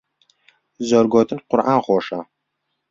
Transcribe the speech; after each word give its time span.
زۆر 0.89 1.05
گۆتن 1.13 1.39
قورئان 1.49 1.79
خۆشە. 1.85 2.19